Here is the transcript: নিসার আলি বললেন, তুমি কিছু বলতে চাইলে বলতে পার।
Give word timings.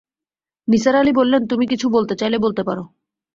নিসার 0.67 0.95
আলি 0.95 1.11
বললেন, 1.13 1.41
তুমি 1.47 1.65
কিছু 1.67 1.85
বলতে 1.89 2.13
চাইলে 2.15 2.37
বলতে 2.37 2.61
পার। 2.63 2.77